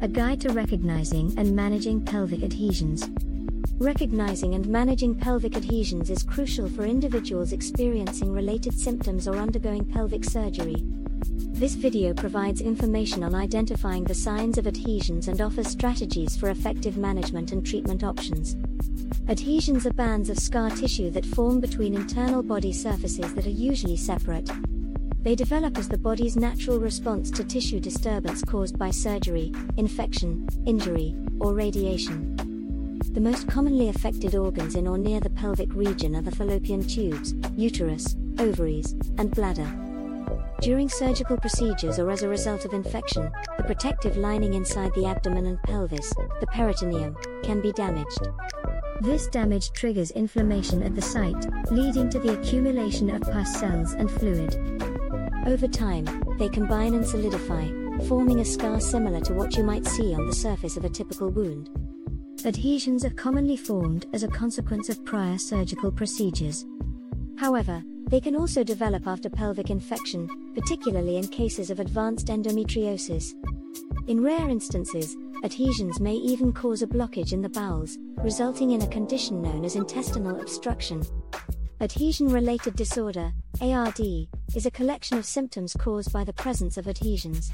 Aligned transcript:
a 0.00 0.08
guide 0.08 0.40
to 0.42 0.52
recognizing 0.52 1.32
and 1.38 1.56
managing 1.56 2.04
pelvic 2.04 2.42
adhesions. 2.42 3.08
Recognizing 3.78 4.54
and 4.54 4.66
managing 4.66 5.14
pelvic 5.14 5.56
adhesions 5.56 6.10
is 6.10 6.22
crucial 6.22 6.68
for 6.68 6.84
individuals 6.84 7.52
experiencing 7.52 8.30
related 8.30 8.78
symptoms 8.78 9.26
or 9.26 9.36
undergoing 9.36 9.86
pelvic 9.86 10.24
surgery. 10.24 10.76
This 11.22 11.74
video 11.74 12.12
provides 12.12 12.60
information 12.60 13.24
on 13.24 13.34
identifying 13.34 14.04
the 14.04 14.14
signs 14.14 14.58
of 14.58 14.66
adhesions 14.66 15.28
and 15.28 15.40
offers 15.40 15.68
strategies 15.68 16.36
for 16.36 16.50
effective 16.50 16.98
management 16.98 17.52
and 17.52 17.64
treatment 17.64 18.04
options. 18.04 18.54
Adhesions 19.28 19.86
are 19.86 19.94
bands 19.94 20.28
of 20.28 20.38
scar 20.38 20.68
tissue 20.70 21.10
that 21.10 21.24
form 21.24 21.58
between 21.58 21.94
internal 21.94 22.42
body 22.42 22.72
surfaces 22.72 23.32
that 23.32 23.46
are 23.46 23.50
usually 23.50 23.96
separate. 23.96 24.50
They 25.26 25.34
develop 25.34 25.76
as 25.76 25.88
the 25.88 25.98
body's 25.98 26.36
natural 26.36 26.78
response 26.78 27.32
to 27.32 27.42
tissue 27.42 27.80
disturbance 27.80 28.44
caused 28.44 28.78
by 28.78 28.92
surgery, 28.92 29.52
infection, 29.76 30.46
injury, 30.66 31.16
or 31.40 31.52
radiation. 31.52 33.00
The 33.10 33.20
most 33.20 33.48
commonly 33.48 33.88
affected 33.88 34.36
organs 34.36 34.76
in 34.76 34.86
or 34.86 34.96
near 34.96 35.18
the 35.18 35.30
pelvic 35.30 35.74
region 35.74 36.14
are 36.14 36.22
the 36.22 36.30
fallopian 36.30 36.86
tubes, 36.86 37.34
uterus, 37.56 38.14
ovaries, 38.38 38.92
and 39.18 39.32
bladder. 39.32 39.68
During 40.60 40.88
surgical 40.88 41.38
procedures 41.38 41.98
or 41.98 42.08
as 42.12 42.22
a 42.22 42.28
result 42.28 42.64
of 42.64 42.72
infection, 42.72 43.28
the 43.56 43.64
protective 43.64 44.16
lining 44.16 44.54
inside 44.54 44.94
the 44.94 45.06
abdomen 45.06 45.46
and 45.46 45.60
pelvis, 45.64 46.08
the 46.38 46.46
peritoneum, 46.52 47.16
can 47.42 47.60
be 47.60 47.72
damaged. 47.72 48.28
This 49.00 49.26
damage 49.26 49.72
triggers 49.72 50.12
inflammation 50.12 50.84
at 50.84 50.94
the 50.94 51.02
site, 51.02 51.72
leading 51.72 52.08
to 52.10 52.20
the 52.20 52.38
accumulation 52.38 53.10
of 53.10 53.22
pus 53.22 53.58
cells 53.58 53.94
and 53.94 54.08
fluid. 54.08 54.95
Over 55.46 55.68
time, 55.68 56.06
they 56.38 56.48
combine 56.48 56.94
and 56.94 57.06
solidify, 57.06 57.68
forming 58.08 58.40
a 58.40 58.44
scar 58.44 58.80
similar 58.80 59.20
to 59.20 59.32
what 59.32 59.56
you 59.56 59.62
might 59.62 59.86
see 59.86 60.12
on 60.12 60.26
the 60.26 60.34
surface 60.34 60.76
of 60.76 60.84
a 60.84 60.88
typical 60.88 61.30
wound. 61.30 61.70
Adhesions 62.44 63.04
are 63.04 63.10
commonly 63.10 63.56
formed 63.56 64.06
as 64.12 64.24
a 64.24 64.28
consequence 64.28 64.88
of 64.88 65.04
prior 65.04 65.38
surgical 65.38 65.92
procedures. 65.92 66.66
However, 67.38 67.80
they 68.08 68.20
can 68.20 68.34
also 68.34 68.64
develop 68.64 69.06
after 69.06 69.30
pelvic 69.30 69.70
infection, 69.70 70.28
particularly 70.52 71.16
in 71.16 71.28
cases 71.28 71.70
of 71.70 71.78
advanced 71.78 72.26
endometriosis. 72.26 73.32
In 74.08 74.24
rare 74.24 74.48
instances, 74.48 75.16
adhesions 75.44 76.00
may 76.00 76.14
even 76.14 76.52
cause 76.52 76.82
a 76.82 76.88
blockage 76.88 77.32
in 77.32 77.40
the 77.40 77.48
bowels, 77.48 77.98
resulting 78.18 78.72
in 78.72 78.82
a 78.82 78.88
condition 78.88 79.42
known 79.42 79.64
as 79.64 79.76
intestinal 79.76 80.40
obstruction. 80.40 81.04
Adhesion 81.78 82.28
related 82.28 82.74
disorder, 82.74 83.34
ARD, 83.60 84.00
is 84.54 84.64
a 84.64 84.70
collection 84.70 85.18
of 85.18 85.26
symptoms 85.26 85.76
caused 85.78 86.10
by 86.10 86.24
the 86.24 86.32
presence 86.32 86.78
of 86.78 86.88
adhesions. 86.88 87.52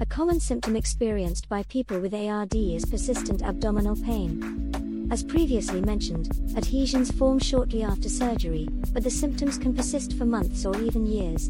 A 0.00 0.04
common 0.04 0.38
symptom 0.38 0.76
experienced 0.76 1.48
by 1.48 1.62
people 1.62 1.98
with 1.98 2.12
ARD 2.12 2.54
is 2.54 2.84
persistent 2.84 3.42
abdominal 3.42 3.96
pain. 3.96 5.08
As 5.10 5.24
previously 5.24 5.80
mentioned, 5.80 6.30
adhesions 6.58 7.10
form 7.10 7.38
shortly 7.38 7.82
after 7.82 8.10
surgery, 8.10 8.68
but 8.92 9.02
the 9.02 9.10
symptoms 9.10 9.56
can 9.56 9.74
persist 9.74 10.18
for 10.18 10.26
months 10.26 10.66
or 10.66 10.78
even 10.82 11.06
years. 11.06 11.48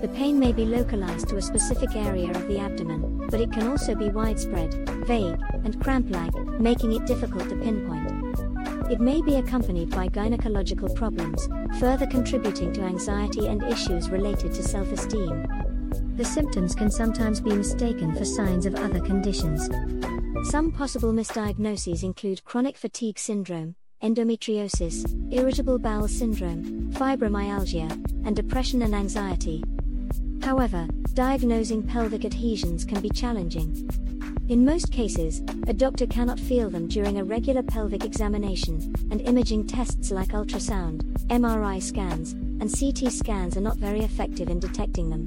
The 0.00 0.10
pain 0.12 0.36
may 0.36 0.52
be 0.52 0.64
localized 0.64 1.28
to 1.28 1.36
a 1.36 1.42
specific 1.42 1.94
area 1.94 2.32
of 2.32 2.48
the 2.48 2.58
abdomen, 2.58 3.28
but 3.30 3.40
it 3.40 3.52
can 3.52 3.68
also 3.68 3.94
be 3.94 4.08
widespread, 4.08 4.74
vague, 5.06 5.38
and 5.62 5.80
cramp 5.80 6.10
like, 6.10 6.34
making 6.58 6.92
it 6.92 7.06
difficult 7.06 7.48
to 7.50 7.56
pinpoint. 7.56 8.09
It 8.90 9.00
may 9.00 9.22
be 9.22 9.36
accompanied 9.36 9.90
by 9.90 10.08
gynecological 10.08 10.92
problems, 10.96 11.48
further 11.78 12.08
contributing 12.08 12.72
to 12.72 12.82
anxiety 12.82 13.46
and 13.46 13.62
issues 13.62 14.10
related 14.10 14.52
to 14.54 14.64
self 14.64 14.90
esteem. 14.90 15.46
The 16.16 16.24
symptoms 16.24 16.74
can 16.74 16.90
sometimes 16.90 17.40
be 17.40 17.52
mistaken 17.52 18.12
for 18.16 18.24
signs 18.24 18.66
of 18.66 18.74
other 18.74 18.98
conditions. 18.98 19.70
Some 20.50 20.72
possible 20.72 21.12
misdiagnoses 21.12 22.02
include 22.02 22.44
chronic 22.44 22.76
fatigue 22.76 23.20
syndrome, 23.20 23.76
endometriosis, 24.02 25.06
irritable 25.32 25.78
bowel 25.78 26.08
syndrome, 26.08 26.90
fibromyalgia, 26.94 27.90
and 28.26 28.34
depression 28.34 28.82
and 28.82 28.94
anxiety. 28.94 29.62
However, 30.42 30.88
diagnosing 31.14 31.84
pelvic 31.84 32.24
adhesions 32.24 32.84
can 32.84 33.00
be 33.00 33.10
challenging. 33.10 34.19
In 34.50 34.64
most 34.64 34.90
cases, 34.90 35.42
a 35.68 35.72
doctor 35.72 36.08
cannot 36.08 36.40
feel 36.40 36.70
them 36.70 36.88
during 36.88 37.18
a 37.18 37.24
regular 37.24 37.62
pelvic 37.62 38.04
examination, 38.04 38.92
and 39.12 39.20
imaging 39.20 39.68
tests 39.68 40.10
like 40.10 40.30
ultrasound, 40.30 41.02
MRI 41.28 41.80
scans, 41.80 42.32
and 42.32 42.68
CT 42.68 43.12
scans 43.12 43.56
are 43.56 43.60
not 43.60 43.76
very 43.76 44.00
effective 44.00 44.48
in 44.48 44.58
detecting 44.58 45.08
them. 45.08 45.24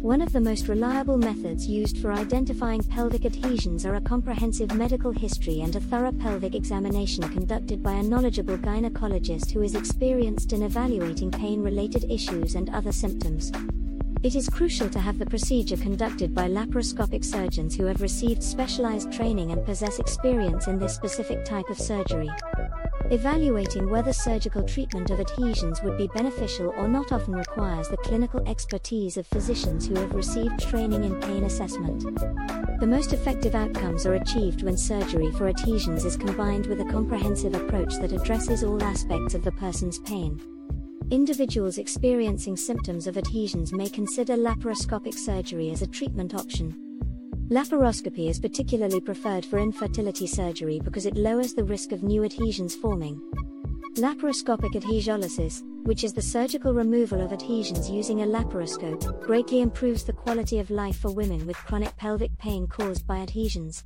One 0.00 0.22
of 0.22 0.32
the 0.32 0.40
most 0.40 0.68
reliable 0.68 1.18
methods 1.18 1.66
used 1.66 1.98
for 1.98 2.12
identifying 2.12 2.82
pelvic 2.82 3.26
adhesions 3.26 3.84
are 3.84 3.96
a 3.96 4.00
comprehensive 4.00 4.72
medical 4.72 5.12
history 5.12 5.60
and 5.60 5.76
a 5.76 5.80
thorough 5.80 6.12
pelvic 6.12 6.54
examination 6.54 7.28
conducted 7.28 7.82
by 7.82 7.92
a 7.92 8.02
knowledgeable 8.02 8.56
gynecologist 8.56 9.50
who 9.50 9.60
is 9.60 9.74
experienced 9.74 10.54
in 10.54 10.62
evaluating 10.62 11.30
pain 11.30 11.60
related 11.60 12.10
issues 12.10 12.54
and 12.54 12.70
other 12.70 12.92
symptoms. 12.92 13.52
It 14.26 14.34
is 14.34 14.48
crucial 14.48 14.90
to 14.90 14.98
have 14.98 15.20
the 15.20 15.26
procedure 15.26 15.76
conducted 15.76 16.34
by 16.34 16.48
laparoscopic 16.48 17.24
surgeons 17.24 17.76
who 17.76 17.84
have 17.84 18.02
received 18.02 18.42
specialized 18.42 19.12
training 19.12 19.52
and 19.52 19.64
possess 19.64 20.00
experience 20.00 20.66
in 20.66 20.80
this 20.80 20.96
specific 20.96 21.44
type 21.44 21.70
of 21.70 21.78
surgery. 21.78 22.28
Evaluating 23.12 23.88
whether 23.88 24.12
surgical 24.12 24.64
treatment 24.64 25.10
of 25.10 25.20
adhesions 25.20 25.80
would 25.80 25.96
be 25.96 26.08
beneficial 26.08 26.74
or 26.76 26.88
not 26.88 27.12
often 27.12 27.36
requires 27.36 27.88
the 27.88 27.98
clinical 27.98 28.40
expertise 28.48 29.16
of 29.16 29.28
physicians 29.28 29.86
who 29.86 29.94
have 29.94 30.12
received 30.12 30.58
training 30.58 31.04
in 31.04 31.20
pain 31.20 31.44
assessment. 31.44 32.02
The 32.80 32.86
most 32.88 33.12
effective 33.12 33.54
outcomes 33.54 34.06
are 34.06 34.14
achieved 34.14 34.64
when 34.64 34.76
surgery 34.76 35.30
for 35.30 35.46
adhesions 35.46 36.04
is 36.04 36.16
combined 36.16 36.66
with 36.66 36.80
a 36.80 36.90
comprehensive 36.90 37.54
approach 37.54 37.94
that 38.00 38.10
addresses 38.10 38.64
all 38.64 38.82
aspects 38.82 39.34
of 39.34 39.44
the 39.44 39.52
person's 39.52 40.00
pain. 40.00 40.55
Individuals 41.12 41.78
experiencing 41.78 42.56
symptoms 42.56 43.06
of 43.06 43.16
adhesions 43.16 43.72
may 43.72 43.88
consider 43.88 44.36
laparoscopic 44.36 45.14
surgery 45.14 45.70
as 45.70 45.80
a 45.80 45.86
treatment 45.86 46.34
option. 46.34 46.74
Laparoscopy 47.48 48.28
is 48.28 48.40
particularly 48.40 49.00
preferred 49.00 49.46
for 49.46 49.60
infertility 49.60 50.26
surgery 50.26 50.80
because 50.82 51.06
it 51.06 51.16
lowers 51.16 51.54
the 51.54 51.62
risk 51.62 51.92
of 51.92 52.02
new 52.02 52.24
adhesions 52.24 52.74
forming. 52.74 53.20
Laparoscopic 53.94 54.72
adhesiolysis, 54.72 55.62
which 55.84 56.02
is 56.02 56.12
the 56.12 56.20
surgical 56.20 56.74
removal 56.74 57.20
of 57.20 57.32
adhesions 57.32 57.88
using 57.88 58.22
a 58.22 58.26
laparoscope, 58.26 59.22
greatly 59.22 59.60
improves 59.60 60.02
the 60.02 60.12
quality 60.12 60.58
of 60.58 60.70
life 60.70 60.98
for 60.98 61.12
women 61.12 61.46
with 61.46 61.56
chronic 61.56 61.96
pelvic 61.96 62.36
pain 62.36 62.66
caused 62.66 63.06
by 63.06 63.18
adhesions. 63.18 63.84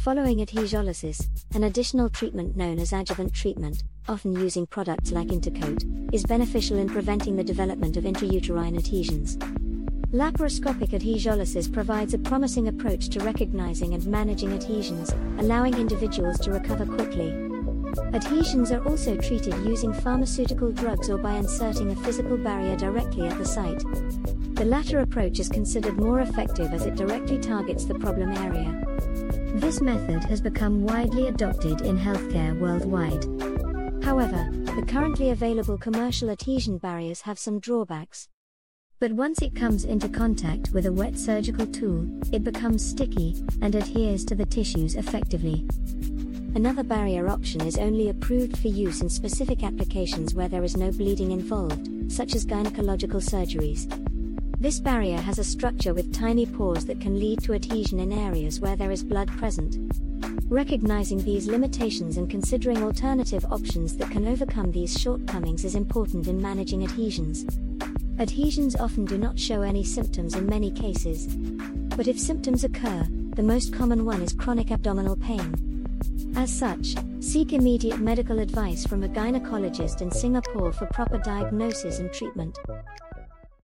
Following 0.00 0.38
adhesiolysis, 0.38 1.28
an 1.54 1.64
additional 1.64 2.08
treatment 2.08 2.56
known 2.56 2.78
as 2.78 2.94
adjuvant 2.94 3.34
treatment, 3.34 3.82
often 4.08 4.32
using 4.32 4.66
products 4.66 5.12
like 5.12 5.28
Intercoat, 5.28 6.14
is 6.14 6.24
beneficial 6.24 6.78
in 6.78 6.88
preventing 6.88 7.36
the 7.36 7.44
development 7.44 7.98
of 7.98 8.04
intrauterine 8.04 8.78
adhesions. 8.78 9.36
Laparoscopic 10.10 10.92
adhesiolysis 10.98 11.70
provides 11.70 12.14
a 12.14 12.18
promising 12.18 12.68
approach 12.68 13.10
to 13.10 13.20
recognizing 13.20 13.92
and 13.92 14.06
managing 14.06 14.54
adhesions, 14.54 15.10
allowing 15.38 15.74
individuals 15.74 16.40
to 16.40 16.50
recover 16.50 16.86
quickly. 16.86 17.32
Adhesions 18.14 18.72
are 18.72 18.82
also 18.88 19.18
treated 19.18 19.54
using 19.66 19.92
pharmaceutical 19.92 20.72
drugs 20.72 21.10
or 21.10 21.18
by 21.18 21.34
inserting 21.34 21.90
a 21.90 21.96
physical 21.96 22.38
barrier 22.38 22.74
directly 22.74 23.26
at 23.26 23.36
the 23.36 23.44
site. 23.44 23.84
The 24.54 24.64
latter 24.64 25.00
approach 25.00 25.40
is 25.40 25.50
considered 25.50 25.98
more 25.98 26.20
effective 26.20 26.72
as 26.72 26.86
it 26.86 26.94
directly 26.94 27.38
targets 27.38 27.84
the 27.84 27.98
problem 27.98 28.32
area. 28.32 28.89
This 29.60 29.82
method 29.82 30.24
has 30.24 30.40
become 30.40 30.84
widely 30.84 31.28
adopted 31.28 31.82
in 31.82 31.98
healthcare 31.98 32.58
worldwide. 32.58 33.24
However, 34.02 34.48
the 34.74 34.84
currently 34.86 35.30
available 35.30 35.76
commercial 35.76 36.30
adhesion 36.30 36.78
barriers 36.78 37.20
have 37.20 37.38
some 37.38 37.60
drawbacks. 37.60 38.26
But 38.98 39.12
once 39.12 39.42
it 39.42 39.54
comes 39.54 39.84
into 39.84 40.08
contact 40.08 40.70
with 40.72 40.86
a 40.86 40.92
wet 40.92 41.18
surgical 41.18 41.66
tool, 41.66 42.08
it 42.32 42.42
becomes 42.42 42.84
sticky 42.84 43.44
and 43.60 43.74
adheres 43.74 44.24
to 44.24 44.34
the 44.34 44.46
tissues 44.46 44.96
effectively. 44.96 45.68
Another 46.54 46.82
barrier 46.82 47.28
option 47.28 47.60
is 47.60 47.78
only 47.78 48.08
approved 48.08 48.58
for 48.58 48.68
use 48.68 49.02
in 49.02 49.10
specific 49.10 49.62
applications 49.62 50.34
where 50.34 50.48
there 50.48 50.64
is 50.64 50.76
no 50.76 50.90
bleeding 50.90 51.32
involved, 51.32 52.10
such 52.10 52.34
as 52.34 52.46
gynecological 52.46 53.22
surgeries. 53.22 54.09
This 54.60 54.78
barrier 54.78 55.16
has 55.16 55.38
a 55.38 55.44
structure 55.44 55.94
with 55.94 56.12
tiny 56.12 56.44
pores 56.44 56.84
that 56.84 57.00
can 57.00 57.18
lead 57.18 57.42
to 57.44 57.54
adhesion 57.54 57.98
in 57.98 58.12
areas 58.12 58.60
where 58.60 58.76
there 58.76 58.90
is 58.90 59.02
blood 59.02 59.28
present. 59.38 59.78
Recognizing 60.50 61.16
these 61.16 61.46
limitations 61.46 62.18
and 62.18 62.28
considering 62.28 62.82
alternative 62.82 63.46
options 63.50 63.96
that 63.96 64.10
can 64.10 64.28
overcome 64.28 64.70
these 64.70 65.00
shortcomings 65.00 65.64
is 65.64 65.76
important 65.76 66.28
in 66.28 66.42
managing 66.42 66.84
adhesions. 66.84 67.46
Adhesions 68.18 68.76
often 68.76 69.06
do 69.06 69.16
not 69.16 69.38
show 69.38 69.62
any 69.62 69.82
symptoms 69.82 70.34
in 70.34 70.44
many 70.44 70.70
cases. 70.70 71.34
But 71.96 72.06
if 72.06 72.20
symptoms 72.20 72.62
occur, 72.62 73.06
the 73.36 73.42
most 73.42 73.72
common 73.72 74.04
one 74.04 74.20
is 74.20 74.34
chronic 74.34 74.70
abdominal 74.70 75.16
pain. 75.16 75.86
As 76.36 76.52
such, 76.52 76.96
seek 77.20 77.54
immediate 77.54 77.98
medical 77.98 78.40
advice 78.40 78.86
from 78.86 79.04
a 79.04 79.08
gynecologist 79.08 80.02
in 80.02 80.10
Singapore 80.10 80.70
for 80.72 80.84
proper 80.88 81.16
diagnosis 81.16 81.98
and 81.98 82.12
treatment. 82.12 82.58